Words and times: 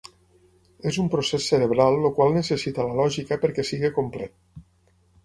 És 0.91 0.95
un 1.01 1.11
procés 1.15 1.49
cerebral 1.51 1.97
el 1.97 2.07
qual 2.19 2.33
necessita 2.37 2.87
la 2.87 2.97
lògica 3.01 3.39
perquè 3.45 3.67
sigui 3.69 3.93
complet. 3.99 4.35